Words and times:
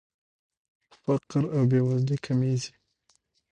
فقر 1.01 1.43
او 1.53 1.61
بېوزلي 1.71 2.17
کمیږي. 2.25 2.71